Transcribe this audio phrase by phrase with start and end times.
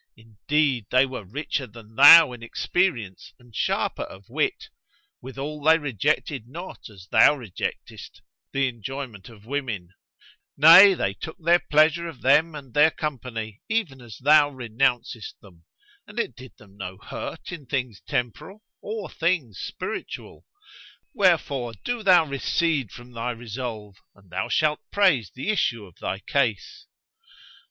[0.17, 4.67] Indeed, they were richer than thou in experience and sharper of wit;
[5.21, 8.19] withal they rejected not, as thou rejectest,
[8.51, 9.89] the enjoyment of women;
[10.57, 15.65] nay, they took their pleasure of them and their company even as thou renouncest them,
[16.07, 20.47] and it did them no hurt in things temporal or things spiritual.
[21.13, 26.17] Wherefore do thou recede from thy resolve and thou shalt praise the issue of thy
[26.17, 26.87] case."